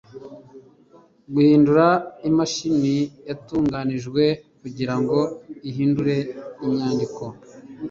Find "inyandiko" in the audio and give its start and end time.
6.65-7.23